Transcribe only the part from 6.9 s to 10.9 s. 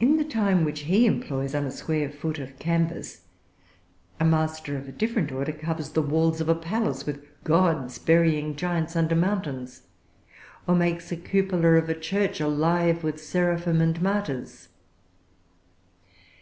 with gods burying giants under mountains, or